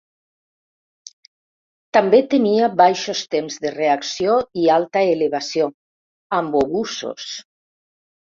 També 1.97 2.21
tenia 2.31 2.69
baixos 2.79 3.21
temps 3.35 3.59
de 3.65 3.73
reacció 3.75 4.39
i 4.61 4.65
alta 4.77 5.05
elevació, 5.11 5.67
amb 6.39 6.57
obusos. 6.63 7.29